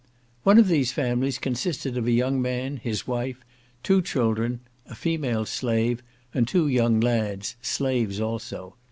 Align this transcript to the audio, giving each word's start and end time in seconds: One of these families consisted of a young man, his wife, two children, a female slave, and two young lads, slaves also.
One 0.41 0.57
of 0.57 0.67
these 0.67 0.91
families 0.91 1.37
consisted 1.37 1.95
of 1.95 2.07
a 2.07 2.11
young 2.11 2.41
man, 2.41 2.77
his 2.77 3.05
wife, 3.05 3.45
two 3.83 4.01
children, 4.01 4.61
a 4.87 4.95
female 4.95 5.45
slave, 5.45 6.01
and 6.33 6.47
two 6.47 6.67
young 6.67 6.99
lads, 6.99 7.55
slaves 7.61 8.19
also. 8.19 8.77